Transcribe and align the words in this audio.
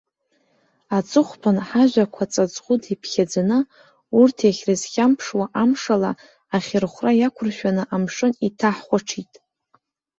Аҵыхәтәан, 0.97 1.57
ҳажәақәа 1.67 2.23
ҵаҵӷәыда 2.33 2.87
иԥхьаӡаны, 2.93 3.59
урҭ 4.19 4.37
иахьрызхьамԥшуа 4.43 5.45
амшала 5.61 6.11
ахьырхәра 6.55 7.11
иақәыршәаны, 7.19 7.83
амшын 7.95 8.31
иҭаҳхәаҽит. 8.47 9.33